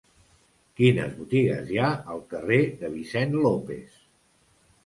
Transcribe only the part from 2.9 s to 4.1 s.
Vicent López?